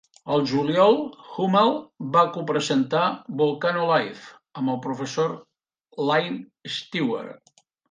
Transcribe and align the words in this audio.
Al 0.35 0.43
juliol, 0.51 0.95
Humble 1.33 2.07
va 2.15 2.23
copresentar 2.37 3.03
"Volcano 3.43 3.85
Live" 3.93 4.25
amb 4.63 4.75
el 4.75 4.81
professor 4.89 5.37
Iain 6.09 6.43
Stewart. 6.81 7.57